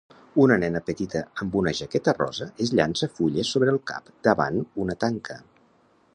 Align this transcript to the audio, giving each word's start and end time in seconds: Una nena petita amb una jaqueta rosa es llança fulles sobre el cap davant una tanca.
Una 0.43 0.55
nena 0.61 0.79
petita 0.87 1.21
amb 1.45 1.57
una 1.61 1.73
jaqueta 1.79 2.15
rosa 2.19 2.49
es 2.65 2.73
llança 2.81 3.11
fulles 3.19 3.53
sobre 3.57 3.75
el 3.77 3.81
cap 3.93 4.13
davant 4.31 4.61
una 4.87 4.99
tanca. 5.07 5.41